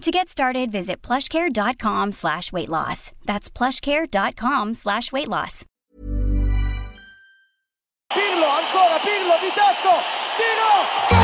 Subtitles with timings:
[0.00, 3.12] To get started, visit plushcare.com slash weight loss.
[3.26, 5.66] That's plushcare.com slash weight loss.
[8.10, 10.02] Pirlo, ancora Pirlo di tacco,
[10.36, 11.19] tiro!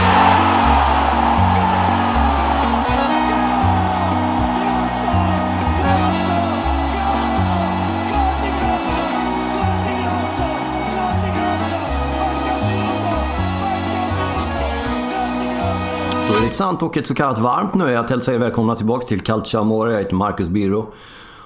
[16.46, 19.92] Intressant och ett så kallat varmt nöje att hälsa er välkomna tillbaka till Calcio Amore.
[19.92, 20.92] Jag heter Marcus Birro.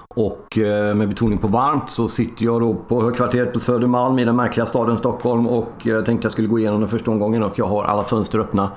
[0.08, 4.24] Och eh, med betoning på varmt så sitter jag då på högkvarteret på Södermalm i
[4.24, 7.58] den märkliga staden Stockholm och jag tänkte jag skulle gå igenom den första omgången och
[7.58, 8.70] jag har alla fönster öppna.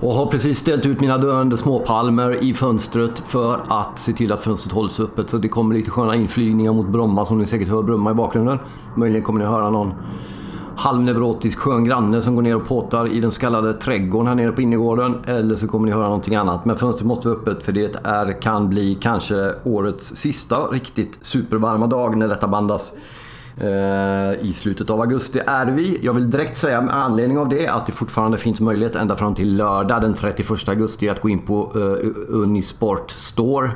[0.00, 4.42] Och har precis ställt ut mina döende småpalmer i fönstret för att se till att
[4.42, 5.30] fönstret hålls öppet.
[5.30, 8.58] Så det kommer lite sköna inflygningar mot Bromma som ni säkert hör brumma i bakgrunden.
[8.94, 9.92] Möjligen kommer ni höra någon
[10.78, 14.52] halvneurotisk skön granne som går ner och påtar i den så kallade trädgården här nere
[14.52, 15.14] på innergården.
[15.26, 16.64] Eller så kommer ni höra någonting annat.
[16.64, 21.86] Men fönstret måste vara öppet för det är, kan bli kanske årets sista riktigt supervarma
[21.86, 22.92] dag när detta bandas.
[23.56, 25.98] Eh, I slutet av augusti är vi.
[26.02, 29.34] Jag vill direkt säga med anledning av det att det fortfarande finns möjlighet ända fram
[29.34, 33.70] till lördag den 31 augusti att gå in på eh, Unisport Store.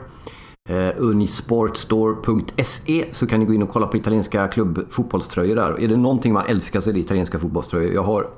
[0.71, 5.81] Eh, Unisportstore.se så kan ni gå in och kolla på italienska klubbfotbollströjor där.
[5.81, 7.95] Är det någonting man älskar så är det italienska fotbollströjor.
[7.95, 8.31] Jag har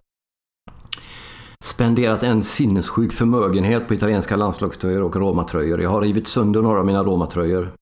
[1.65, 5.81] spenderat en sinnessjuk förmögenhet på italienska landslagströjor och romatröjor.
[5.81, 7.73] Jag har rivit sönder några av mina romatröjor.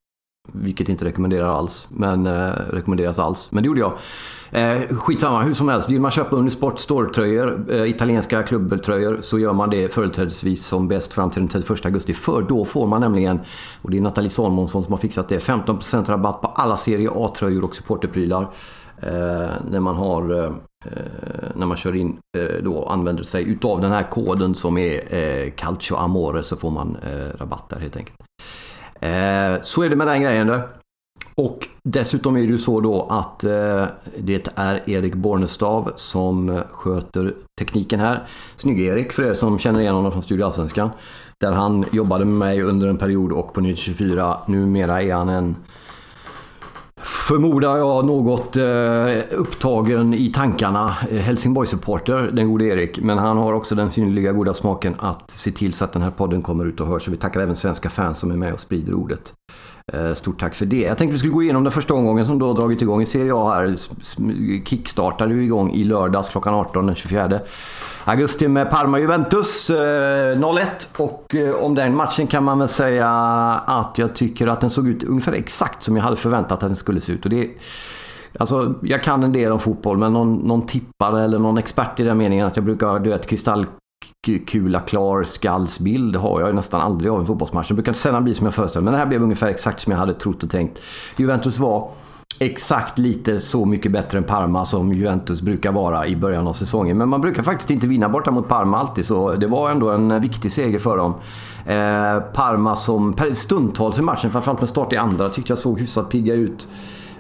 [0.48, 3.48] Vilket inte rekommenderar alls, men eh, rekommenderas alls.
[3.50, 3.92] Men det gjorde jag.
[4.50, 5.90] Eh, skitsamma, hur som helst.
[5.90, 11.12] Vill man köpa Unisport Store-tröjor, eh, italienska klubbtröjor, så gör man det företrädesvis som bäst
[11.12, 12.14] fram till den 31 augusti.
[12.14, 13.40] För då får man nämligen,
[13.82, 17.64] och det är Nathalie Salmonsson som har fixat det, 15% rabatt på alla Serie A-tröjor
[17.64, 18.42] och supporterprylar.
[19.02, 20.52] Eh, när man har eh,
[20.84, 25.14] eh, när man kör in eh, då använder sig utav den här koden som är
[25.14, 28.16] eh, Calcio Amore så får man eh, rabatt där helt enkelt.
[29.02, 30.60] Eh, så är det med den grejen då.
[31.34, 33.84] Och dessutom är det ju så då att eh,
[34.18, 38.26] det är Erik Bornestav som sköter tekniken här.
[38.56, 40.90] Snygg-Erik för er som känner igen honom från Studio Allsvenskan.
[41.40, 44.38] Där han jobbade med mig under en period och på 924.
[44.46, 45.56] Numera är han en
[47.02, 48.64] förmodar jag något eh,
[49.30, 53.00] upptagen i tankarna eh, Helsingborg-supporter, den gode Erik.
[53.00, 56.10] Men han har också den synnerliga goda smaken att se till så att den här
[56.10, 57.04] podden kommer ut och hörs.
[57.04, 59.32] Så vi tackar även svenska fans som är med och sprider ordet.
[59.86, 60.80] Eh, stort tack för det.
[60.80, 63.06] Jag tänkte vi skulle gå igenom den första omgången som då har dragit igång i
[63.06, 63.76] Serie A här.
[64.64, 67.40] Kickstartade ju igång i lördags klockan 18 den 24
[68.04, 70.66] augusti med Parma-Juventus eh, 0-1.
[70.96, 73.08] Och eh, om den matchen kan man väl säga
[73.66, 76.76] att jag tycker att den såg ut ungefär exakt som jag hade förväntat att den
[76.76, 77.24] skulle se ut.
[77.24, 77.50] Och det,
[78.38, 82.02] alltså, jag kan en del om fotboll men någon, någon tippare eller någon expert i
[82.02, 83.66] den meningen att jag brukar, du vet, kristall
[84.46, 87.68] kula klar skallsbild har jag nästan aldrig av en fotbollsmatch.
[87.68, 89.98] Det brukar sällan bli som jag föreställer Men det här blev ungefär exakt som jag
[89.98, 90.78] hade trott och tänkt.
[91.16, 91.90] Juventus var
[92.38, 96.98] exakt lite så mycket bättre än Parma som Juventus brukar vara i början av säsongen.
[96.98, 100.20] Men man brukar faktiskt inte vinna borta mot Parma alltid så det var ändå en
[100.20, 101.14] viktig seger för dem.
[101.66, 106.10] Eh, Parma som stundtals i matchen, framförallt med start i andra, tyckte jag såg hyfsat
[106.10, 106.68] pigga ut.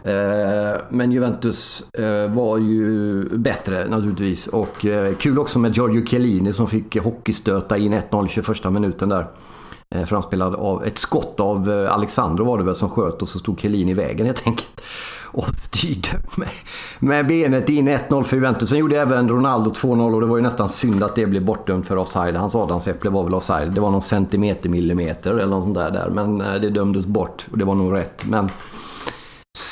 [0.04, 4.46] Eh, men Juventus eh, var ju bättre naturligtvis.
[4.46, 9.26] Och eh, kul också med Giorgio Chiellini som fick hockeystöta in 1-0 21 minuten där.
[10.06, 13.90] Framspelad av ett skott av Alexandro var det väl som sköt och så stod Chiellini
[13.90, 14.80] i vägen helt enkelt.
[15.24, 16.48] Och styrde med,
[16.98, 18.68] med benet in 1-0 för Juventus.
[18.68, 21.86] Sen gjorde även Ronaldo 2-0 och det var ju nästan synd att det blev bortdömt
[21.86, 22.36] för offside.
[22.36, 23.72] Hans adamsäpple var väl offside.
[23.72, 26.10] Det var någon centimeter millimeter eller något sånt där, där.
[26.10, 28.24] Men det dömdes bort och det var nog rätt.
[28.24, 28.50] Men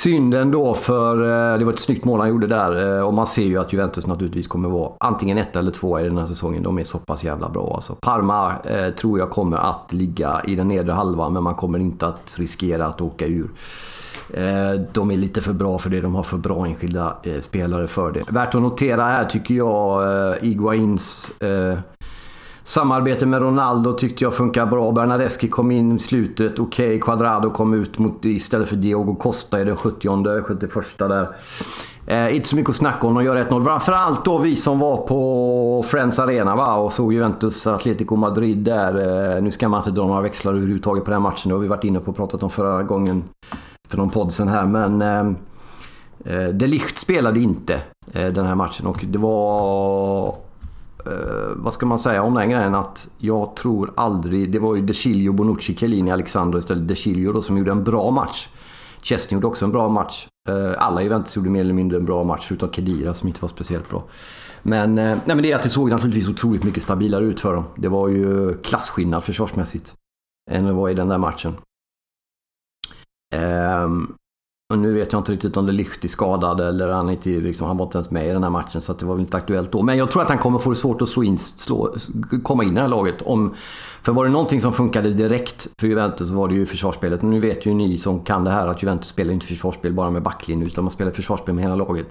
[0.02, 1.16] Synden då för
[1.52, 3.72] eh, det var ett snyggt mål han gjorde där eh, och man ser ju att
[3.72, 6.62] Juventus naturligtvis kommer vara antingen ett eller två i den här säsongen.
[6.62, 7.94] De är så pass jävla bra alltså.
[8.00, 12.06] Parma eh, tror jag kommer att ligga i den nedre halvan men man kommer inte
[12.06, 13.50] att riskera att åka ur
[14.34, 16.00] Eh, de är lite för bra för det.
[16.00, 18.22] De har för bra enskilda eh, spelare för det.
[18.30, 21.78] Värt att notera här tycker jag eh, Iguains eh,
[22.62, 24.92] Samarbete med Ronaldo tyckte jag funkar bra.
[24.92, 26.58] Bernadeschi kom in i slutet.
[26.58, 27.00] Okej, okay.
[27.00, 31.28] Quadrado kom ut mot, istället för Diogo Costa i den 70 71 där.
[32.06, 33.14] Eh, inte så mycket att snacka om.
[33.14, 33.64] De gör 1-0.
[33.64, 36.74] Framförallt då vi som var på Friends Arena va?
[36.74, 38.94] och såg Juventus Atletico Madrid där.
[39.36, 41.48] Eh, nu ska man inte dra några växlar överhuvudtaget på den matchen.
[41.48, 43.24] Det har vi varit inne på och pratat om förra gången
[43.88, 44.66] för någon podd sen här.
[44.66, 45.20] Men eh,
[46.34, 47.80] eh De Ligt spelade inte
[48.12, 50.49] eh, den här matchen och det var...
[51.06, 52.74] Eh, vad ska man säga om den grejen?
[52.74, 54.52] Att jag tror aldrig...
[54.52, 56.88] Det var ju De Chilio, Bonucci, Chiellini, Alexander istället.
[56.88, 58.48] De Chilio då som gjorde en bra match.
[59.02, 60.28] Chesney gjorde också en bra match.
[60.48, 63.48] Eh, alla Juventus gjorde mer eller mindre en bra match förutom Kedira som inte var
[63.48, 64.04] speciellt bra.
[64.62, 67.54] Men, eh, nej, men det är att det såg naturligtvis otroligt mycket stabilare ut för
[67.54, 67.64] dem.
[67.76, 69.94] Det var ju klasskillnad försvarsmässigt.
[70.50, 71.56] Än det var i den där matchen.
[73.34, 74.14] Um,
[74.70, 77.66] och nu vet jag inte riktigt om det Licht är skadad eller han, inte, liksom,
[77.66, 79.72] han var inte ens med i den här matchen så det var väl inte aktuellt
[79.72, 79.82] då.
[79.82, 81.94] Men jag tror att han kommer få det svårt att slå in, slå,
[82.42, 83.22] komma in i det här laget.
[83.22, 83.54] Om,
[84.02, 87.22] för var det någonting som funkade direkt för Juventus så var det ju försvarsspelet.
[87.22, 90.22] Nu vet ju ni som kan det här att Juventus spelar inte försvarsspel bara med
[90.22, 92.06] backlinjen utan man spelar försvarsspel med hela laget.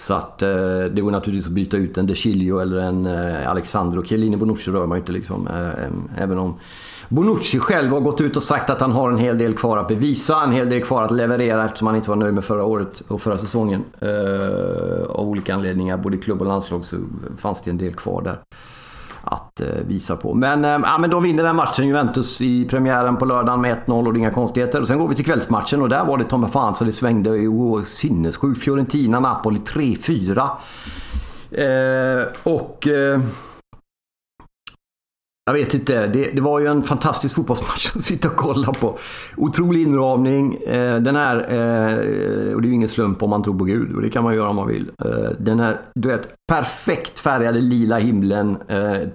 [0.00, 0.48] Så att eh,
[0.92, 4.04] det går naturligtvis att byta ut en De Chilio eller en eh, Alexandro.
[4.04, 5.46] Chiellini Bonucci rör man ju inte liksom.
[5.46, 6.58] Eh, även om
[7.08, 9.88] Bonucci själv har gått ut och sagt att han har en hel del kvar att
[9.88, 12.64] bevisa, en hel del kvar att leverera eftersom som han inte var nöjd med förra
[12.64, 13.84] året och förra säsongen.
[14.00, 16.96] Eh, av olika anledningar, både i klubb och landslag så
[17.38, 18.38] fanns det en del kvar där
[19.22, 20.34] att eh, visa på.
[20.34, 24.06] Men, uh, ja, men de vinner den matchen, Juventus, i premiären på lördagen med 1-0
[24.06, 24.80] och det är inga konstigheter.
[24.80, 26.92] Och sen går vi till kvällsmatchen och där var det ta mig fan så det
[26.92, 28.62] svängde oh, sinnessjukt.
[28.62, 30.48] Fiorentina, Napoli 3-4.
[31.50, 32.88] Eh, och
[35.46, 36.06] jag vet inte.
[36.06, 38.98] Det, det, var ju en fantastisk fotbollsmatch att sitta och kolla på.
[39.36, 40.54] Otrolig inramning.
[40.54, 43.94] Eh, den här, eh, och det är ju ingen slump om man tror på Gud
[43.94, 44.90] och det kan man göra om man vill.
[45.04, 48.56] Eh, den här, du vet, perfekt färgade lila himlen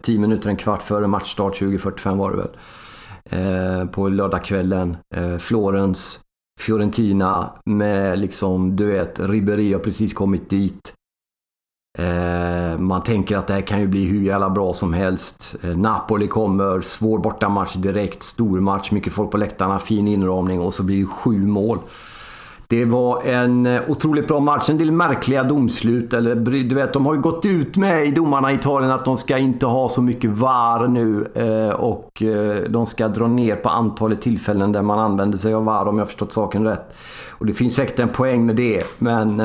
[0.02, 3.88] 10 minuter, en kvart före matchstart, 20.45 var det väl.
[3.88, 4.98] På lördagskvällen.
[5.40, 6.20] Florens,
[6.60, 10.94] Fiorentina med liksom, du vet, Ribéry har precis kommit dit.
[11.98, 15.56] Eh, man tänker att det här kan ju bli hur jävla bra som helst.
[15.62, 20.74] Eh, Napoli kommer, svår bortamatch direkt, stor match, mycket folk på läktarna, fin inramning och
[20.74, 21.80] så blir det sju mål.
[22.72, 24.70] Det var en eh, otroligt bra match.
[24.70, 26.14] En del märkliga domslut.
[26.14, 29.18] Eller, du vet, de har ju gått ut med i domarna i Italien att de
[29.18, 31.32] ska inte ha så mycket VAR nu.
[31.36, 35.66] Eh, och eh, de ska dra ner på antalet tillfällen där man använder sig av
[35.66, 36.94] VAR om jag förstått saken rätt.
[37.30, 38.84] Och det finns säkert en poäng med det.
[38.98, 39.42] Men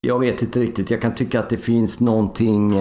[0.00, 0.90] jag vet inte riktigt.
[0.90, 2.76] Jag kan tycka att det finns någonting...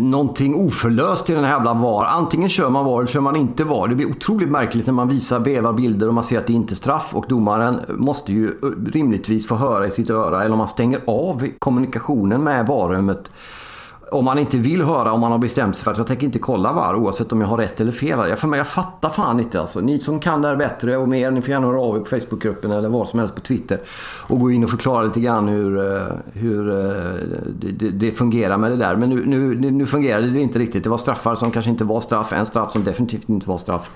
[0.00, 2.04] Någonting oförlöst i den här jävla VAR.
[2.04, 3.88] Antingen kör man VAR eller kör man inte VAR.
[3.88, 6.74] Det blir otroligt märkligt när man visar vevar bilder och man ser att det inte
[6.74, 7.14] är straff.
[7.14, 10.42] Och domaren måste ju eh, rimligtvis få höra i sitt öra.
[10.42, 13.30] Eller om man stänger av kommunikationen med VAR-rummet
[14.14, 16.38] om man inte vill höra om man har bestämt sig för att jag tänker inte
[16.38, 18.28] kolla VAR oavsett om jag har rätt eller fel.
[18.28, 19.80] Jag, för mig, jag fattar fan inte alltså.
[19.80, 22.06] Ni som kan det här bättre och mer, ni får gärna höra av er på
[22.06, 23.80] Facebookgruppen eller vad som helst på Twitter.
[24.26, 27.12] Och gå in och förklara lite grann hur, eh, hur eh,
[27.60, 28.96] det, det, fungerar med det där.
[28.96, 30.84] Men nu, nu, nu fungerade det inte riktigt.
[30.84, 32.32] Det var straffar som kanske inte var straff.
[32.32, 33.90] En straff som definitivt inte var straff.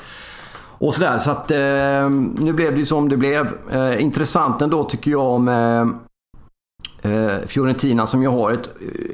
[0.79, 1.19] Och sådär.
[1.19, 2.11] Så att eh,
[2.45, 3.49] nu blev det ju som det blev.
[3.71, 5.87] Eh, intressant ändå tycker jag med Eh,
[7.09, 8.69] Eh, Fiorentina som ju har ett,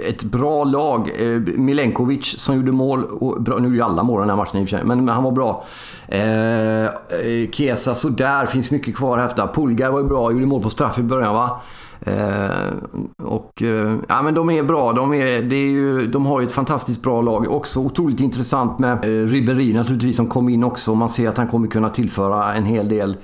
[0.07, 1.11] ett bra lag.
[1.19, 3.05] Eh, Milenkovic som gjorde mål.
[3.05, 5.05] Och bra, nu är ju alla mål den här matchen i och för sig, men,
[5.05, 5.65] men han var bra.
[6.09, 9.47] Eh, eh Kesa sådär, finns mycket kvar att häfta.
[9.47, 11.61] Pulgar var ju bra, gjorde mål på straff i början va.
[12.07, 12.73] Eh,
[13.17, 14.93] och eh, ja men de är bra.
[14.93, 17.51] De, är, det är ju, de har ju ett fantastiskt bra lag.
[17.51, 20.95] Också otroligt intressant med eh, Ribéry naturligtvis som kom in också.
[20.95, 23.17] Man ser att han kommer kunna tillföra en hel del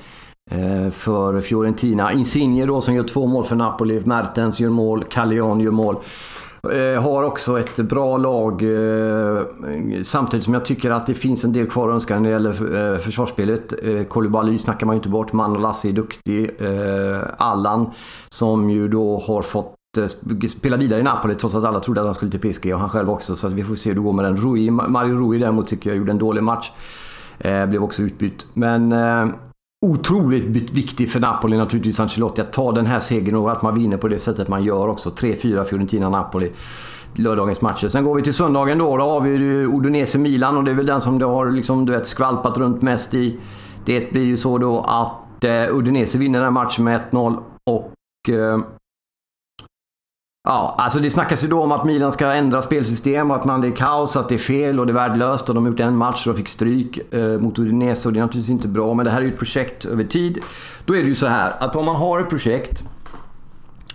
[0.50, 2.12] Eh, för Fiorentina.
[2.12, 4.02] Insigne då som gör två mål för Napoli.
[4.04, 5.04] Mertens gör mål.
[5.04, 5.96] Callejon gör mål.
[6.72, 9.42] Eh, har också ett bra lag eh,
[10.02, 12.98] samtidigt som jag tycker att det finns en del kvar att önska när det gäller
[12.98, 13.74] försvarsspelet.
[14.08, 15.32] Koulibaly snackar man ju inte bort.
[15.32, 16.50] Manolassi är duktig.
[17.36, 17.90] Allan
[18.28, 19.74] som ju då har fått
[20.48, 22.88] spela vidare i Napoli trots att alla trodde att han skulle till PSG och han
[22.88, 23.36] själv också.
[23.36, 24.36] Så att vi får se hur det går med den.
[24.36, 26.72] Rui, Mario Rui däremot tycker jag gjorde en dålig match.
[27.38, 28.46] blev också utbytt.
[28.54, 28.92] Men
[29.86, 33.96] otroligt viktig för Napoli naturligtvis, Ancelotti, att ta den här segern och att man vinner
[33.96, 35.10] på det sättet man gör också.
[35.10, 36.52] 3-4 Fiorentina-Napoli
[37.14, 37.88] lördagens matcher.
[37.88, 38.96] Sen går vi till söndagen då.
[38.96, 42.06] Då har vi Udinese-Milan och det är väl den som det har liksom, du vet,
[42.06, 43.38] skvalpat runt mest i.
[43.84, 47.38] Det blir ju så då att eh, Udinese vinner den här matchen med 1-0
[47.70, 47.92] och
[48.28, 48.60] eh,
[50.42, 53.60] Ja, alltså det snackas ju då om att Milan ska ändra spelsystem och att man
[53.60, 55.80] det är kaos, att det är fel och det är värdelöst och de har gjort
[55.80, 58.94] en match och de fick stryk eh, mot Udinese och det är naturligtvis inte bra.
[58.94, 60.38] Men det här är ju ett projekt över tid.
[60.84, 62.82] Då är det ju så här att om man har ett projekt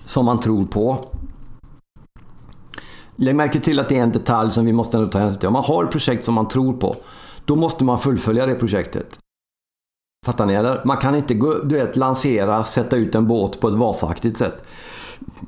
[0.06, 1.06] som man tror på.
[3.16, 5.48] Lägg märke till att det är en detalj som vi måste ändå ta hänsyn till.
[5.48, 6.96] Om man har ett projekt som man tror på,
[7.46, 9.20] då måste man fullfölja det projektet.
[10.26, 10.82] Fattar ni eller?
[10.86, 14.64] Man kan inte gå, du vet, lansera, sätta ut en båt på ett vasaktigt sätt.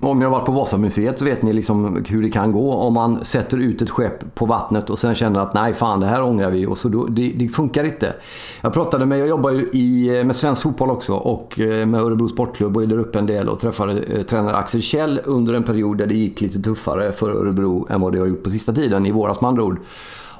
[0.01, 2.93] Om ni har varit på Vasamuseet så vet ni liksom hur det kan gå om
[2.93, 6.23] man sätter ut ett skepp på vattnet och sen känner att nej fan det här
[6.23, 6.65] ångrar vi.
[6.65, 8.13] Och så då, det, det, funkar inte.
[8.61, 12.27] Jag pratade med, jag jobbar ju i, med svensk fotboll också och eh, med Örebro
[12.27, 15.63] Sportklubb och är där uppe en del och träffade eh, tränare Axel Kjell under en
[15.63, 18.73] period där det gick lite tuffare för Örebro än vad det har gjort på sista
[18.73, 19.79] tiden, i våras med andra ord.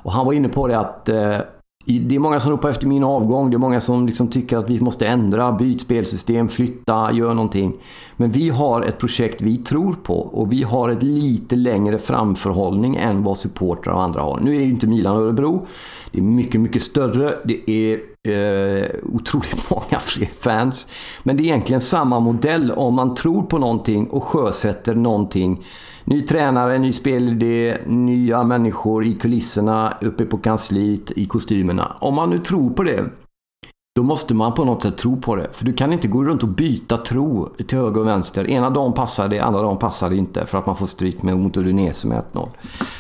[0.04, 1.38] Och han var inne på det att eh,
[1.88, 3.50] det är många som ropar efter min avgång.
[3.50, 7.74] Det är många som liksom tycker att vi måste ändra, byt spelsystem, flytta, gör någonting.
[8.16, 12.96] Men vi har ett projekt vi tror på och vi har ett lite längre framförhållning
[12.96, 14.40] än vad supportrar och andra har.
[14.40, 15.68] Nu är det inte Milan och Örebro.
[16.12, 17.34] Det är mycket, mycket större.
[17.46, 20.88] Det är eh, otroligt många fler fans.
[21.24, 25.66] Men det är egentligen samma modell om man tror på någonting och sjösätter någonting
[26.10, 31.98] Ny tränare, ny spelidé, nya människor i kulisserna, uppe på kansliet, i kostymerna.
[32.00, 33.06] Om man nu tror på det,
[33.98, 35.48] då måste man på något sätt tro på det.
[35.54, 38.50] För du kan inte gå runt och byta tro till höger och vänster.
[38.50, 41.38] Ena dagen passar det, andra dagen passar det inte för att man får stryk med
[41.38, 42.50] mot Udinese med 1-0.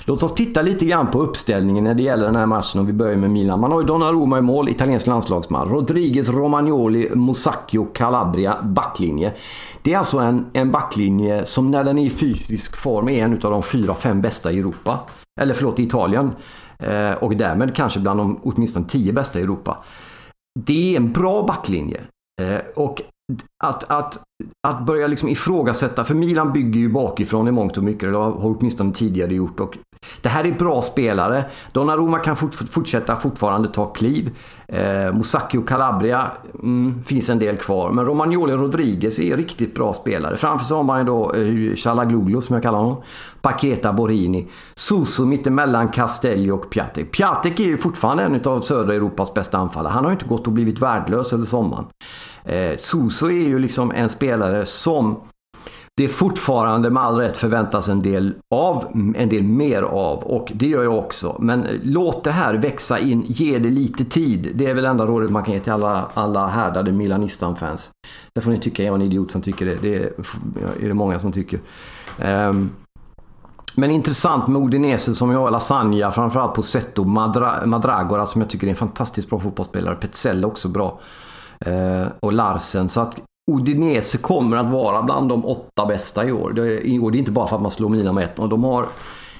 [0.05, 2.93] Låt oss titta lite grann på uppställningen när det gäller den här matchen Och vi
[2.93, 3.59] börjar med Milan.
[3.59, 5.69] Man har ju Donnarumma i mål, italiensk landslagsman.
[5.69, 9.33] Rodriguez, Romagnoli, Musacchio, Calabria, backlinje.
[9.81, 13.33] Det är alltså en, en backlinje som när den är i fysisk form är en
[13.33, 14.99] av de fyra, fem bästa i Europa.
[15.41, 16.31] Eller förlåt, i Italien.
[16.79, 19.77] Eh, och därmed kanske bland de åtminstone tio bästa i Europa.
[20.65, 22.01] Det är en bra backlinje.
[22.41, 23.01] Eh, och
[23.63, 24.19] att, att,
[24.67, 28.57] att börja liksom ifrågasätta, för Milan bygger ju bakifrån i mångt och mycket, eller har
[28.59, 29.59] åtminstone tidigare gjort.
[29.59, 29.77] Och
[30.21, 31.45] det här är bra spelare.
[31.71, 34.35] Donnarumma kan fort, fortsätta fortfarande ta kliv.
[34.67, 35.19] Eh,
[35.59, 36.31] och Calabria
[36.63, 37.91] mm, finns en del kvar.
[37.91, 40.37] Men Romagnoli Rodriguez är riktigt bra spelare.
[40.37, 43.01] Framför sig har man ju då eh, Chalagluglu som jag kallar honom.
[43.41, 44.47] Paketa Borini.
[44.75, 47.11] Suso mittemellan Castelli och Piatek.
[47.11, 49.91] Piatek är ju fortfarande en av södra Europas bästa anfallare.
[49.91, 51.85] Han har ju inte gått och blivit värdelös över sommaren.
[52.43, 55.15] Eh, Suso är ju liksom en spelare som
[55.97, 58.85] det fortfarande med all rätt förväntas en del av,
[59.15, 61.35] en del mer av och det gör jag också.
[61.39, 64.51] Men låt det här växa in, ge det lite tid.
[64.55, 67.91] Det är väl enda rådet man kan ge till alla, alla härdade Milanistan-fans.
[68.35, 69.75] Där får ni tycka jag är en idiot som tycker det.
[69.81, 70.13] Det är,
[70.81, 71.59] är det många som tycker.
[72.25, 72.71] Um,
[73.75, 78.67] men intressant med Udinese som jag har Lasagna, framförallt Posetto, Madra, Madragora som jag tycker
[78.67, 79.95] är en fantastiskt bra fotbollsspelare.
[79.95, 80.99] Petzell också bra.
[81.67, 82.89] Uh, och Larsen.
[82.89, 83.15] Så att
[83.51, 86.51] Udinese kommer att vara bland de åtta bästa i år.
[86.51, 88.49] Det, det är inte bara för att man slår Milan med 1-0.
[88.49, 88.87] De har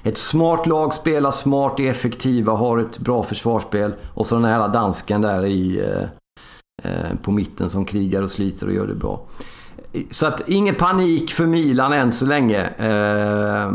[0.04, 3.94] ett smart lag, spelar smart, är effektiva, har ett bra försvarsspel.
[4.14, 8.68] Och så den här dansken där i, eh, eh, på mitten som krigar och sliter
[8.68, 9.22] och gör det bra.
[10.12, 12.62] Så att ingen panik för Milan än så länge.
[12.62, 13.72] Eh,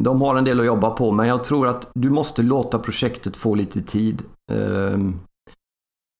[0.00, 3.36] de har en del att jobba på men jag tror att du måste låta projektet
[3.36, 4.22] få lite tid.
[4.52, 4.98] Eh,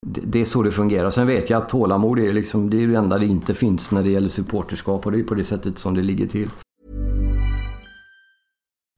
[0.07, 1.11] det är så det fungerar.
[1.11, 4.03] Sen vet jag att tålamod är, liksom, det är det enda det inte finns när
[4.03, 6.51] det gäller supporterskap och det är på det sättet som det ligger till.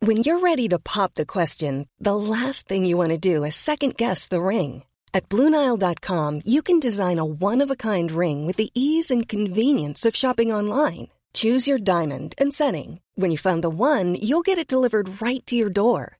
[0.07, 3.55] When you're ready to pop the question, the last thing you want to do is
[3.55, 4.85] second guess the ring.
[5.13, 10.55] At BlueNile.com you can design a one-of-a-kind ring with the ease and convenience of shopping
[10.55, 11.09] online.
[11.35, 13.01] Choose your diamond and setting.
[13.15, 16.20] When you find the one, you'll get it delivered right to your door.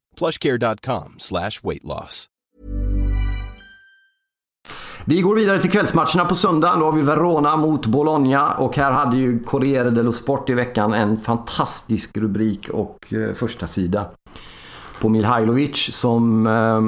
[0.19, 2.27] plushcare.com slash weight loss.
[5.05, 6.75] Vi går vidare till kvällsmatcherna på söndag.
[6.79, 10.93] Då har vi Verona mot Bologna och här hade ju Corriere dello Sport i veckan
[10.93, 14.09] en fantastisk rubrik och eh, första sida
[15.01, 16.81] på Milhajlovic som eh,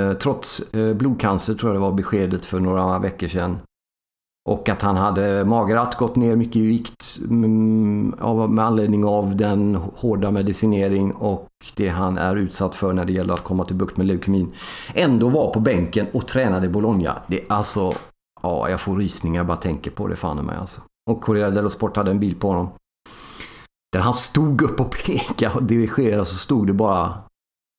[0.00, 3.58] eh, trots eh, blodcancer tror jag det var beskedet för några veckor sedan
[4.48, 8.08] och att han hade magrat, gått ner mycket i vikt mm,
[8.54, 13.34] med anledning av den hårda medicinering och det han är utsatt för när det gäller
[13.34, 14.54] att komma till bukt med leukemin.
[14.94, 17.22] Ändå var på bänken och tränade i Bologna.
[17.26, 17.92] Det är alltså,
[18.42, 20.80] ja jag får rysningar bara tänker på det fan mig alltså.
[21.10, 22.68] Och Corriere dello Sport hade en bild på honom.
[23.92, 27.22] Där han stod upp och pekade och dirigerade så stod det bara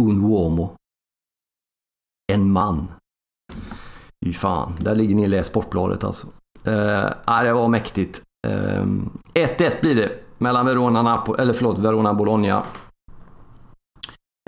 [0.04, 0.76] Un uomo.
[2.32, 2.88] En man.
[4.26, 6.28] Fy fan, där ligger ni i Sportbladet alltså.
[6.68, 8.22] Uh, det var mäktigt.
[8.48, 8.84] Eh,
[9.34, 12.64] 1-1 uh, blir det mellan Verona, Napo eller förlåt, Verona Bologna.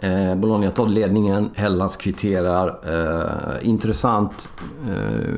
[0.03, 2.79] Eh, Bologna tar ledningen, Hellas kvitterar.
[2.85, 4.49] Eh, intressant
[4.89, 5.33] eh,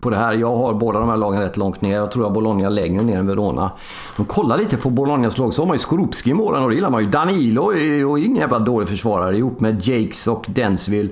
[0.00, 0.32] på det här.
[0.32, 1.94] Jag har båda de här lagen rätt långt ner.
[1.94, 3.70] Jag tror att Bologna längre ner än Verona.
[4.16, 6.74] Men kolla lite på Bolognas lag så har man ju Skorupski i målen och det
[6.74, 7.10] gillar man ju.
[7.10, 11.10] Danilo är ju ingen jävla dålig försvarare ihop med Jakes och Densville.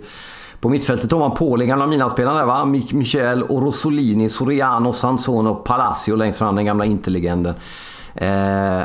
[0.67, 2.65] På mittfältet har man Pauli, gamla Milan-spelaren där va?
[2.93, 7.55] Michel och Rosolini, Soriano, Sansone och Palacio längst fram, den gamla interlegenden.
[8.15, 8.83] Eh,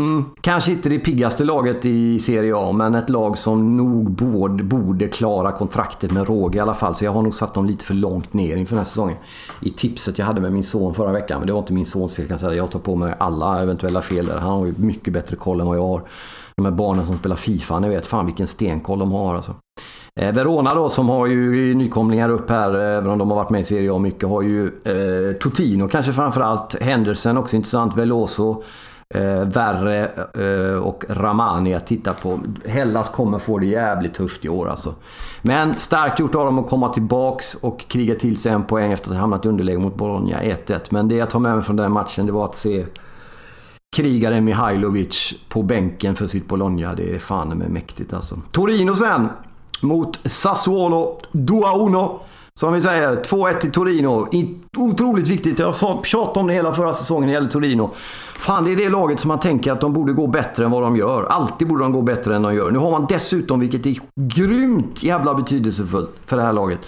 [0.00, 4.64] mm, kanske inte det piggaste laget i Serie A, men ett lag som nog borde,
[4.64, 6.94] borde klara kontraktet med råge i alla fall.
[6.94, 9.16] Så jag har nog satt dem lite för långt ner inför den här säsongen.
[9.60, 12.14] I tipset jag hade med min son förra veckan, men det var inte min sons
[12.14, 12.54] fel kan jag säga.
[12.54, 14.38] Jag tar på mig alla eventuella fel där.
[14.38, 16.02] Han har ju mycket bättre koll än vad jag har.
[16.56, 19.54] De här barnen som spelar Fifa, ni vet fan vilken stenkoll de har alltså.
[20.14, 23.50] Eh, Verona då som har ju nykomlingar upp här, eh, även om de har varit
[23.50, 26.82] med i Serie A mycket, har ju eh, Totino kanske framförallt.
[26.82, 27.96] Henderson också intressant.
[27.96, 28.62] Veloso.
[29.14, 32.40] Eh, Värre eh, och Ramani att titta på.
[32.66, 34.94] Hellas kommer få det jävligt tufft i år alltså.
[35.42, 39.10] Men starkt gjort av dem att komma tillbaks och kriga till sig en poäng efter
[39.10, 40.80] att ha hamnat i underläge mot Bologna 1-1.
[40.90, 42.86] Men det jag tar med mig från den matchen det var att se
[43.96, 46.94] krigaren Mihailovic på bänken för sitt Bologna.
[46.94, 48.38] Det är fan med mäktigt alltså.
[48.52, 49.28] Torino sen
[49.80, 52.18] mot Sassuolo 2-1.
[52.54, 54.28] Som vi säger, 2-1 till Torino.
[54.76, 55.58] Otroligt viktigt.
[55.58, 55.74] Jag
[56.06, 57.90] tjatade om det hela förra säsongen när det gäller Torino.
[58.38, 60.82] Fan, det är det laget som man tänker att de borde gå bättre än vad
[60.82, 61.24] de gör.
[61.24, 62.70] Alltid borde de gå bättre än de gör.
[62.70, 66.78] Nu har man dessutom, vilket är grymt jävla betydelsefullt för det här laget,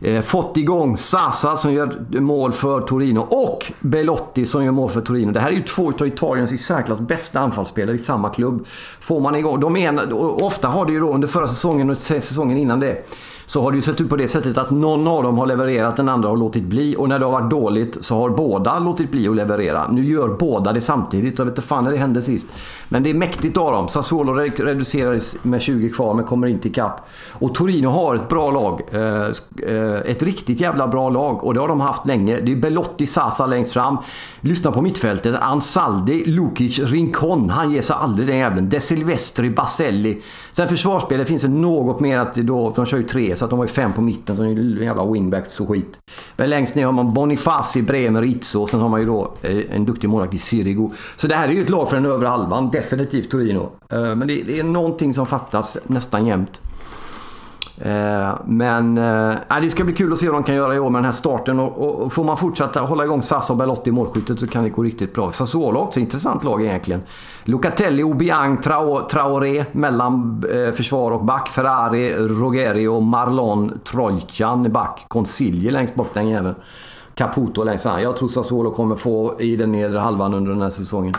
[0.00, 5.00] eh, fått igång Sasa som gör mål för Torino och Belotti som gör mål för
[5.00, 5.32] Torino.
[5.32, 8.66] Det här är ju två av Italiens i särklass bästa anfallsspelare i samma klubb.
[9.00, 10.12] Får man igång, de är,
[10.44, 13.04] ofta har det ju då under förra säsongen och säsongen innan det
[13.48, 15.96] så har det ju sett ut på det sättet att någon av dem har levererat,
[15.96, 16.96] den andra har låtit bli.
[16.98, 19.88] Och när det har varit dåligt så har båda låtit bli att leverera.
[19.90, 21.38] Nu gör båda det samtidigt.
[21.38, 22.46] Jag vet inte fan när det hände sist.
[22.88, 23.88] Men det är mäktigt av dem.
[23.88, 27.08] Sassuolo reducerades med 20 kvar men kommer inte ikapp.
[27.32, 28.82] Och Torino har ett bra lag.
[28.92, 29.22] Eh,
[29.74, 31.44] eh, ett riktigt jävla bra lag.
[31.44, 32.40] Och det har de haft länge.
[32.40, 33.96] Det är Belotti, Sasa längst fram.
[34.40, 35.36] Lyssna på mittfältet.
[35.40, 37.50] Ansaldi, Lukic, Rincon.
[37.50, 38.68] Han ger sig aldrig den jäveln.
[38.68, 40.22] De Silvestri, Baselli.
[40.52, 43.58] Sen försvarsspelet finns det något mer att då, de kör ju tre så att de
[43.58, 44.36] har ju fem på mitten.
[44.36, 45.98] Så en jävla wingbacks och skit.
[46.36, 48.62] Men längst ner har man Bonifaci, Bremer, Izzo.
[48.62, 50.88] Och sen har man ju då eh, en duktig målvakt i Sirigu.
[51.16, 52.70] Så det här är ju ett lag för den övre halvan.
[52.70, 53.70] Definitivt Torino.
[53.88, 56.60] Eh, men det är någonting som fattas nästan jämt.
[57.80, 60.90] Eh, men äh, det ska bli kul att se vad de kan göra i år
[60.90, 61.60] med den här starten.
[61.60, 64.70] Och, och får man fortsätta hålla igång Sassa och Belotti i målskyttet så kan det
[64.70, 65.32] gå riktigt bra.
[65.32, 67.02] Sassuolo också ett intressant lag egentligen.
[67.44, 68.60] Locatelli, Obiang,
[69.10, 71.48] Traoré mellan eh, försvar och back.
[71.48, 73.80] Ferrari, Rogeri och Marlon
[74.66, 75.04] i back.
[75.08, 76.54] Consiglio längst bak den jäveln.
[77.14, 78.00] Caputo längst fram.
[78.00, 81.14] Jag tror Sassuolo kommer få i den nedre halvan under den här säsongen.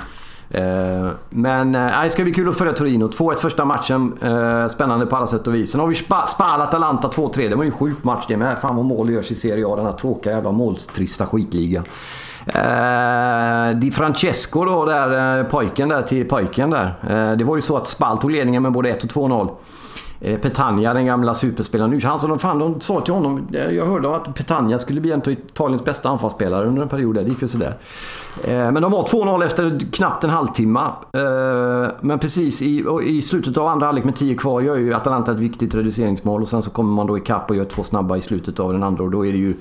[0.52, 3.08] Eh, men eh, det ska bli kul att följa Torino.
[3.08, 4.18] 2-1 första matchen.
[4.22, 5.72] Eh, spännande på alla sätt och vis.
[5.72, 7.50] Sen har vi Spal Atalanta 2-3.
[7.50, 8.58] Det var ju en sjuk match det med.
[8.62, 9.76] Fan vad mål görs i Serie A.
[9.76, 11.84] Den här tråkiga jävla målstrista skitligan.
[12.46, 16.94] Eh, Di Francesco då, där, eh, pojken där till pojken där.
[17.10, 19.50] Eh, det var ju så att Spal tog ledningen med både 1 och 2-0.
[20.22, 21.92] Eh, Petagna, den gamla superspelaren.
[21.92, 25.12] Nu, han, de, fan, de sa till honom, eh, jag hörde att Petagna skulle bli
[25.12, 27.16] en av Italiens bästa anfallsspelare under en period.
[27.16, 27.24] Där.
[27.24, 27.78] Det gick väl sådär.
[28.44, 30.80] Eh, men de har 2-0 efter knappt en halvtimme.
[32.02, 35.40] Men precis i, i slutet av andra halvlek med 10 kvar gör ju Atalanta ett
[35.40, 36.42] viktigt reduceringsmål.
[36.42, 38.84] Och sen så kommer man då ikapp och gör två snabba i slutet av den
[38.84, 39.04] andra.
[39.04, 39.56] Och då är det ju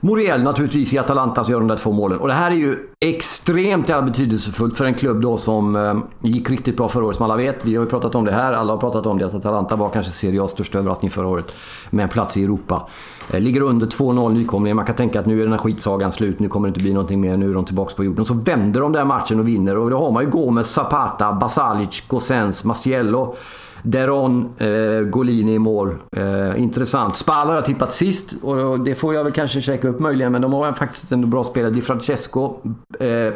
[0.00, 2.18] Muriel naturligtvis i Atalanta som gör de där två målen.
[2.18, 6.50] Och det här är ju extremt jävla betydelsefullt för en klubb då som eh, gick
[6.50, 7.64] riktigt bra förra året som alla vet.
[7.64, 9.90] Vi har ju pratat om det här, alla har pratat om det att Atalanta var
[9.90, 11.46] kanske Serie A's största överraskning förra året.
[11.90, 12.88] Med en plats i Europa.
[13.32, 14.74] Eh, ligger under 2-0 nykomlingar.
[14.74, 16.92] Man kan tänka att nu är den här skitsagan slut, nu kommer det inte bli
[16.92, 18.24] någonting mer, nu är de tillbaka på jorden.
[18.24, 22.02] Så vänder de den matchen och vinner och då har man ju Gomes, Zapata, Basalic,
[22.06, 23.36] Gosens, Mastiello.
[23.82, 25.94] Deron, eh, Golini i mål.
[26.16, 27.16] Eh, intressant.
[27.16, 30.32] Spal har jag tippat sist och det får jag väl kanske checka upp möjligen.
[30.32, 31.70] Men de har faktiskt en bra spelare.
[31.70, 32.56] Di Francesco,
[32.98, 33.30] eh,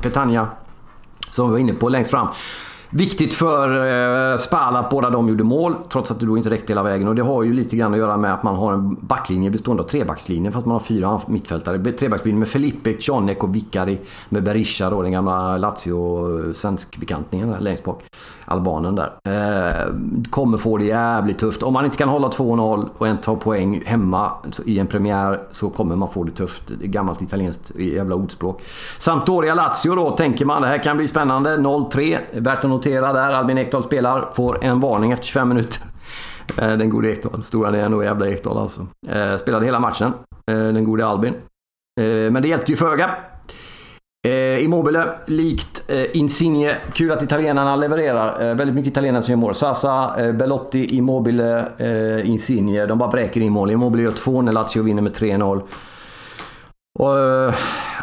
[0.00, 0.48] Petagna,
[1.30, 2.28] som vi var inne på längst fram.
[2.90, 3.86] Viktigt för
[4.32, 7.08] eh, Spala att båda de gjorde mål, trots att det då inte räckte hela vägen.
[7.08, 9.82] Och det har ju lite grann att göra med att man har en backlinje bestående
[9.82, 11.92] av trebackslinjen, fast man har fyra mittfältare.
[11.92, 13.98] Trebackslinjen med Felipe, Cionek och Vicari.
[14.28, 18.02] Med Berisha då, den gamla Lazio-svenskbekantningen längst bak.
[18.44, 19.12] Albanen där.
[19.24, 19.94] Eh,
[20.30, 21.62] kommer få det jävligt tufft.
[21.62, 24.32] Om man inte kan hålla 2-0 och en tar poäng hemma
[24.66, 26.62] i en premiär så kommer man få det tufft.
[26.78, 28.62] Det är gammalt italienskt jävla ordspråk.
[28.98, 30.62] Sampdoria-Lazio då, tänker man.
[30.62, 31.56] Det här kan bli spännande.
[31.56, 32.18] 0-3.
[32.32, 33.32] Värt att notera där.
[33.32, 34.28] Albin Ekdal spelar.
[34.34, 35.82] Får en varning efter 25 minuter.
[36.56, 37.44] Eh, den gode Ekdal.
[37.44, 38.86] Stora det är nog jävla Ekdal alltså.
[39.08, 40.12] Eh, spelade hela matchen.
[40.50, 41.34] Eh, den gode Albin.
[42.30, 43.10] Men det hjälpte ju föga.
[44.60, 46.76] Immobile, likt Insigne.
[46.92, 48.54] Kul att italienarna levererar.
[48.54, 49.54] Väldigt mycket italienare som gör mål.
[49.54, 51.68] Sasa, Belotti, Immobile,
[52.24, 52.86] Insigne.
[52.86, 53.70] De bara bräker in mål.
[53.70, 55.62] Immobile gör 2 när Lazio vinner med 3-0.
[56.98, 57.14] Och,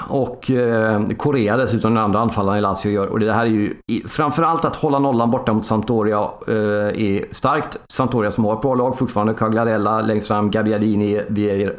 [0.07, 3.07] och eh, Korea dessutom, den andra anfallaren i Lazio gör.
[3.07, 3.73] Och det här är ju
[4.07, 7.77] framförallt att hålla nollan borta mot Sampdoria eh, är starkt.
[7.89, 9.33] Sampdoria som har ett bra lag fortfarande.
[9.33, 11.21] Cagliarella längst fram, Gabbiadini,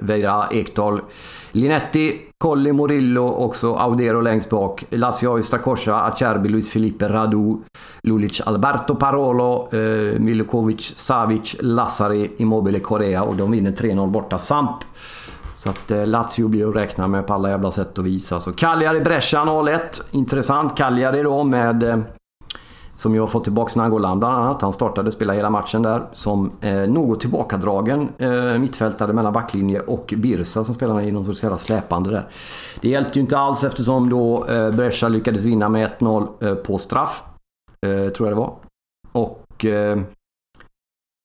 [0.01, 1.01] Vieira, Ekdal,
[1.53, 4.85] Linetti, Colli, Morillo, också Audero längst bak.
[4.91, 7.57] Lazio har ju Stakosha, Acerbi, Luis Felipe, Radu,
[8.03, 14.39] Lulic, Alberto Parolo, eh, Savic, Lazari, Immobile, Korea och de vinner 3-0 borta.
[14.39, 14.77] Samp
[15.57, 18.33] så att eh, Lazio blir att räkna med på alla jävla sätt och vis.
[18.33, 19.81] Alltså Cagliari Brescia 0-1.
[20.11, 20.77] Intressant.
[20.77, 21.83] Cagliari då med...
[21.83, 21.99] Eh,
[22.97, 24.63] som ju har fått tillbaka Nangolan bland annat.
[24.63, 26.03] Han startade, spelade hela matchen där.
[26.13, 31.43] Som eh, något tillbakadragen eh, mittfältare mellan backlinje och Birsa som spelarna i någon sorts
[31.43, 32.29] jävla släpande där.
[32.81, 36.79] Det hjälpte ju inte alls eftersom då eh, Brescia lyckades vinna med 1-0 eh, på
[36.79, 37.23] straff.
[37.87, 38.55] Eh, tror jag det var.
[39.13, 39.99] Och eh,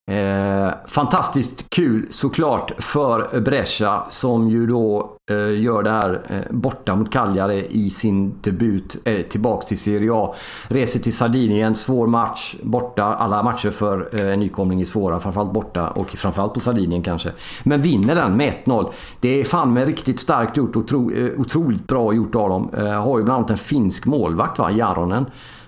[0.10, 6.96] eh, fantastiskt kul såklart för Brescia som ju då eh, gör det här eh, borta
[6.96, 10.36] mot Cagliari i sin debut eh, tillbaks till Serie A.
[10.68, 13.04] Reser till Sardinien, svår match borta.
[13.04, 17.32] Alla matcher för eh, en nykomling är svåra, framförallt borta och framförallt på Sardinien kanske.
[17.64, 18.92] Men vinner den med 1-0.
[19.20, 22.70] Det är fan med riktigt starkt gjort, otro, eh, otroligt bra gjort av dem.
[22.78, 25.26] Eh, har ju bland annat en finsk målvakt va, Jaronen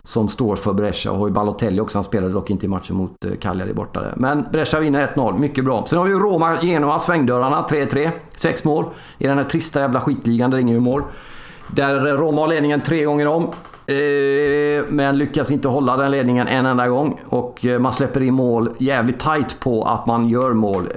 [0.07, 1.11] som står för Brescia.
[1.11, 1.97] Och har ju Balotelli också.
[1.97, 4.13] Han spelade dock inte i matchen mot eh, Cagliari borta där.
[4.17, 5.39] Men Brescia vinner 1-0.
[5.39, 5.85] Mycket bra.
[5.85, 7.65] Sen har vi ju Roma-Genoa, svängdörrarna.
[7.69, 8.11] 3-3.
[8.35, 8.85] Sex mål.
[9.17, 11.03] I den här trista jävla skitligan där ingen mål.
[11.71, 13.43] Där Roma har ledningen tre gånger om.
[13.85, 17.21] Eh, men lyckas inte hålla den ledningen en enda gång.
[17.29, 20.87] Och eh, man släpper in mål jävligt tight på att man gör mål.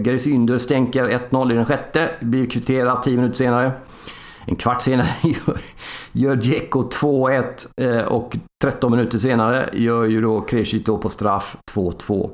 [0.00, 2.08] Gres Ynder stänker 1-0 i den sjätte.
[2.20, 3.72] Blir kvitterat 10 minuter senare.
[4.46, 5.60] En kvart senare gör,
[6.12, 12.30] gör Dzeko 2-1 eh, och 13 minuter senare gör ju då Crescito på straff 2-2.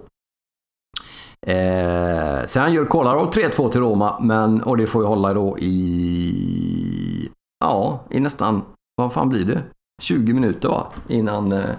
[1.47, 7.29] Eh, sen gör Kolarov 3-2 till Roma, men, och det får ju hålla då i...
[7.65, 8.63] Ja, i nästan...
[8.97, 9.63] Vad fan blir det?
[10.03, 10.87] 20 minuter va?
[11.09, 11.53] Innan...
[11.53, 11.71] Eh,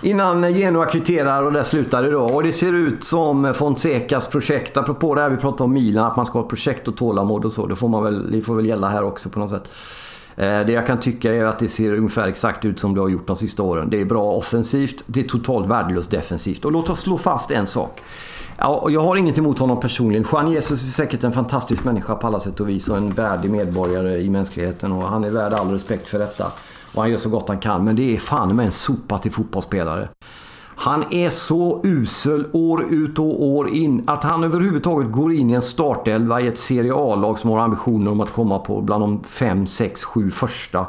[0.00, 2.22] Innan Genoa kvitterar och det slutar det då.
[2.22, 6.16] Och det ser ut som Fonsecas projekt, apropå det här vi pratade om Milan, att
[6.16, 7.66] man ska ha projekt och tålamod och så.
[7.66, 9.70] Det får, man väl, det får väl gälla här också på något sätt.
[10.36, 13.08] Eh, det jag kan tycka är att det ser ungefär exakt ut som det har
[13.08, 13.90] gjort de sista åren.
[13.90, 16.64] Det är bra offensivt, det är totalt värdelöst defensivt.
[16.64, 18.02] Och låt oss slå fast en sak.
[18.88, 20.26] Jag har inget emot honom personligen.
[20.32, 23.50] Juan Jesus är säkert en fantastisk människa på alla sätt och vis och en värdig
[23.50, 24.92] medborgare i mänskligheten.
[24.92, 26.52] Och han är värd all respekt för detta.
[26.94, 27.84] Och han gör så gott han kan.
[27.84, 30.08] Men det är fan med en sopa till fotbollsspelare.
[30.76, 35.52] Han är så usel år ut och år in att han överhuvudtaget går in i
[35.52, 39.24] en startelva i ett Serie A-lag som har ambitioner om att komma på bland de
[39.24, 40.86] 5, 6, 7 första.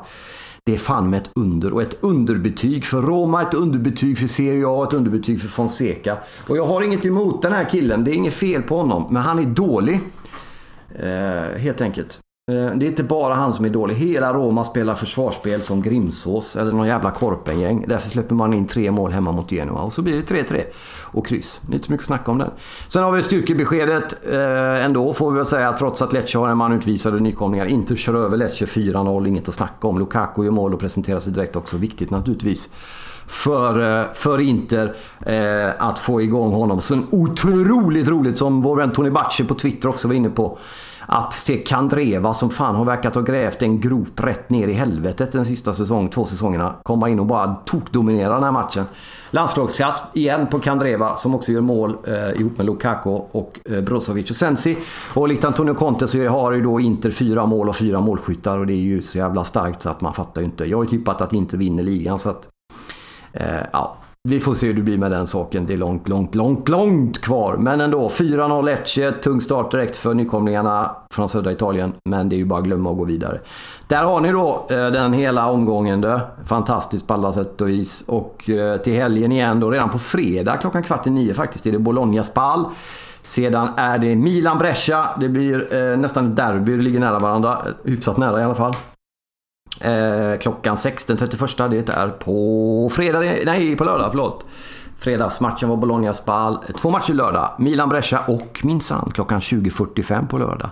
[0.66, 4.68] Det är fan med ett under och ett underbetyg för Roma, ett underbetyg för Serie
[4.68, 6.18] A, ett underbetyg för Fonseca.
[6.48, 9.22] Och jag har inget emot den här killen, det är inget fel på honom, men
[9.22, 10.00] han är dålig.
[10.96, 12.20] Eh, helt enkelt.
[12.52, 13.96] Eh, det är inte bara han som är dålig.
[13.96, 17.86] Hela Roma spelar försvarsspel som Grimsås eller någon jävla Korpengäng.
[17.88, 20.64] Därför släpper man in tre mål hemma mot Genoa och så blir det 3-3
[21.02, 21.60] och kryss.
[21.62, 22.50] Det är inte så mycket att snacka om den.
[22.88, 26.58] Sen har vi styrkebeskedet eh, ändå får vi väl säga trots att Lecce har en
[26.58, 27.66] man utvisade nykomlingar.
[27.66, 30.00] Inte kör över Lecce 4-0, inget att snacka om.
[30.00, 31.78] Lukaku gör mål och presenterar sig direkt också.
[31.78, 32.70] Viktigt naturligtvis
[33.28, 36.82] för, eh, för Inter eh, att få igång honom.
[36.82, 40.58] Så otroligt roligt som vår vän Tony Bacci på Twitter också var inne på
[41.08, 45.32] att se Kandreva som fan har verkat ha grävt en grop rätt ner i helvetet
[45.32, 46.76] den sista säsongen, två säsongerna.
[46.84, 48.86] Komma in och bara tokdominera den här matchen.
[49.32, 54.30] Landslagsklass igen på Kandreva som också gör mål eh, ihop med Lukaku och eh, Brozovic
[54.30, 54.78] och Sensi.
[55.14, 58.68] Och likt Antonio Conte så har ju då Inter fyra mål och fyra målskyttar och
[58.68, 60.66] det är ju så jävla starkt så att man fattar ju inte.
[60.66, 62.48] Jag har ju tippat att Inter vinner ligan så att...
[63.34, 63.98] Eh, ja,
[64.30, 65.66] vi får se hur det blir med den saken.
[65.66, 67.58] Det är långt, långt, långt, långt kvar.
[67.58, 69.12] Men ändå, 4-0 Lecce.
[69.12, 71.94] Tung start direkt för nykomlingarna från södra Italien.
[72.10, 73.40] Men det är ju bara att glömma och gå vidare.
[73.88, 76.02] Där har ni då eh, den hela omgången.
[76.02, 76.20] Då.
[76.46, 78.04] Fantastiskt på alla sätt och vis.
[78.08, 81.72] Och eh, till helgen igen då, redan på fredag klockan kvart i nio faktiskt, är
[81.72, 82.66] det Bologna-Spal.
[83.22, 85.06] Sedan är det Milan-Brescia.
[85.20, 87.58] Det blir eh, nästan ett derby, det ligger nära varandra.
[87.66, 88.74] Eh, hyfsat nära i alla fall.
[89.82, 94.46] Eh, klockan 6 den 31 det är på fredag, nej på lördag förlåt.
[95.00, 96.58] Fredagsmatchen var Bologna-Spal.
[96.78, 97.56] Två matcher lördag.
[97.60, 100.70] Milan-Brescia och minsann klockan 20.45 på lördag.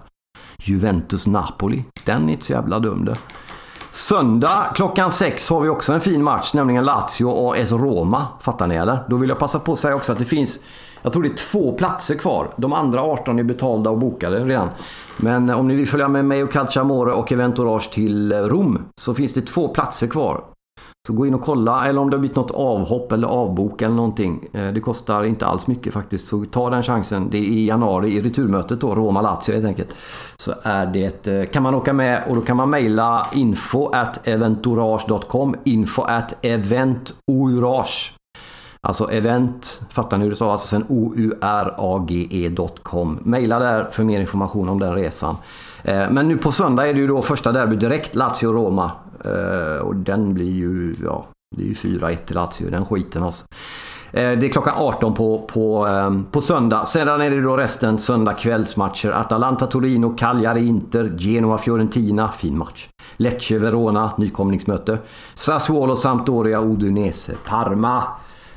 [0.57, 1.83] Juventus-Napoli.
[2.05, 3.17] Den är inte så jävla dum det.
[3.91, 8.27] Söndag klockan 6 har vi också en fin match, nämligen Lazio och AS Roma.
[8.41, 9.03] Fattar ni eller?
[9.09, 10.59] Då vill jag passa på att säga också att det finns
[11.01, 12.53] jag tror det är två platser kvar.
[12.57, 14.69] De andra 18 är betalda och bokade redan.
[15.17, 19.33] Men om ni vill följa med mig och Calciamore och Eventourage till Rom så finns
[19.33, 20.43] det två platser kvar.
[21.07, 23.95] Så gå in och kolla eller om det har blivit något avhopp eller avbok eller
[23.95, 24.47] någonting.
[24.53, 26.27] Eh, det kostar inte alls mycket faktiskt.
[26.27, 27.29] Så ta den chansen.
[27.29, 29.89] Det är i januari i returmötet då, Roma-Lazio helt enkelt.
[30.37, 34.27] Så är det, eh, kan man åka med och då kan man mejla info at
[34.27, 38.13] eventourage.com info at eventourage
[38.88, 40.52] Alltså event, fattar ni hur det sa?
[40.52, 42.39] Alltså sen ourage.com.
[43.22, 45.36] Maila där för mer information om den resan.
[45.84, 48.91] Eh, men nu på söndag är det ju då första derby direkt, Lazio-Roma.
[49.26, 53.46] Eh, och den blir ju, ja, det är ju 4-1 till Lazio, den skiten alltså.
[54.12, 56.86] Eh, det är klockan 18 på, på, ehm, på söndag.
[56.86, 59.12] Sedan är det då resten söndag kvällsmatcher.
[59.12, 62.32] Atalanta, Torino, Cagliari, Inter, Genoa, Fiorentina.
[62.32, 62.88] Fin match.
[63.17, 64.98] Lecce, Verona, nykomlingsmöte.
[65.36, 68.04] Sassuolo, Sampdoria, Udinese, Parma.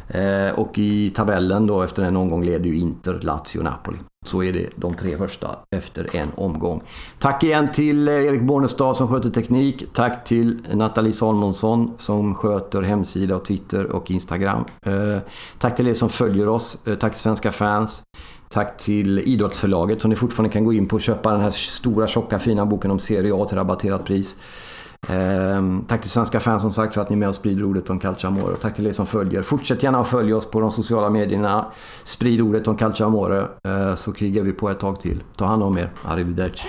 [0.09, 3.99] Eh, och i tabellen då efter en omgång leder ju Inter, Lazio och Napoli.
[4.27, 6.83] Så är det de tre första efter en omgång.
[7.19, 9.85] Tack igen till eh, Erik Bornestad som sköter teknik.
[9.93, 14.65] Tack till Nathalie Salmonsson som sköter hemsida och Twitter och Instagram.
[14.87, 15.19] Eh,
[15.59, 16.79] tack till er som följer oss.
[17.01, 18.03] tack till svenska fans.
[18.49, 22.07] Tack till Idrottsförlaget som ni fortfarande kan gå in på och köpa den här stora
[22.07, 24.37] tjocka fina boken om Serie A till rabatterat pris.
[25.09, 27.91] Ehm, tack till svenska fans som sagt för att ni är med och sprider ordet
[27.91, 28.53] om Calciamore.
[28.53, 29.43] Och tack till er som följer.
[29.43, 31.67] Fortsätt gärna att följa oss på de sociala medierna.
[32.05, 35.23] Sprid ordet om Calciamore eh, så krigar vi på ett tag till.
[35.37, 35.91] Ta hand om er.
[36.05, 36.69] Arrivederci.